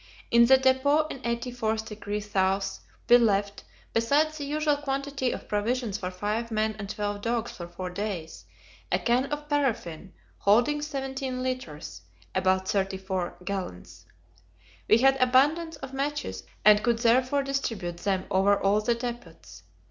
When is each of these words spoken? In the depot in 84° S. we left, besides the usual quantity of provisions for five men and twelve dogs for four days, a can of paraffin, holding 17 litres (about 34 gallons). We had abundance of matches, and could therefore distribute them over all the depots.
In 0.31 0.47
the 0.47 0.57
depot 0.57 1.05
in 1.11 1.19
84° 1.19 2.35
S. 2.35 2.79
we 3.07 3.19
left, 3.19 3.63
besides 3.93 4.35
the 4.39 4.45
usual 4.45 4.77
quantity 4.77 5.31
of 5.31 5.47
provisions 5.47 5.99
for 5.99 6.09
five 6.09 6.49
men 6.49 6.75
and 6.79 6.89
twelve 6.89 7.21
dogs 7.21 7.51
for 7.51 7.67
four 7.67 7.91
days, 7.91 8.45
a 8.91 8.97
can 8.97 9.27
of 9.31 9.47
paraffin, 9.47 10.13
holding 10.39 10.81
17 10.81 11.43
litres 11.43 12.01
(about 12.33 12.67
34 12.67 13.35
gallons). 13.45 14.07
We 14.89 14.97
had 14.97 15.21
abundance 15.21 15.75
of 15.75 15.93
matches, 15.93 16.45
and 16.65 16.81
could 16.81 16.97
therefore 16.97 17.43
distribute 17.43 17.97
them 17.97 18.25
over 18.31 18.59
all 18.59 18.81
the 18.81 18.95
depots. 18.95 19.61